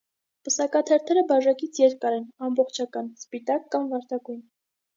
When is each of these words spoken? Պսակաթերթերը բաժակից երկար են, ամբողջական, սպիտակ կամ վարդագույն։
Պսակաթերթերը 0.45 1.23
բաժակից 1.31 1.81
երկար 1.83 2.17
են, 2.21 2.25
ամբողջական, 2.49 3.13
սպիտակ 3.25 3.69
կամ 3.77 3.89
վարդագույն։ 3.95 4.45